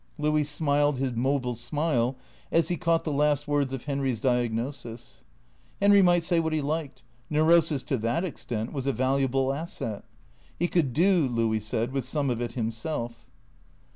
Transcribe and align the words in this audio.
Louis 0.17 0.45
smiled 0.45 0.97
his 0.97 1.11
mobile 1.13 1.53
smile 1.53 2.17
as 2.51 2.69
he 2.69 2.75
caught 2.75 3.03
the 3.03 3.11
last 3.13 3.47
words 3.47 3.71
of 3.71 3.85
Henry's 3.85 4.19
diagnosis. 4.19 5.23
Henry 5.79 6.01
might 6.01 6.23
say 6.23 6.39
what 6.39 6.53
he 6.53 6.59
liked. 6.59 7.03
Neurosis, 7.29 7.83
to 7.83 7.97
that 7.99 8.23
extent, 8.23 8.73
was 8.73 8.87
a 8.87 8.93
valuable 8.93 9.53
asset. 9.53 10.03
He 10.57 10.67
could 10.67 10.91
do, 10.93 11.27
Louis 11.27 11.59
said, 11.59 11.91
with 11.91 12.03
some 12.05 12.31
of 12.31 12.41
it 12.41 12.53
him 12.53 12.71
self. 12.71 13.27